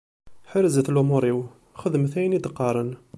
[0.51, 1.39] Ḥerzet lumuṛ-iw,
[1.81, 2.91] xeddmet ayen i d-qqaren.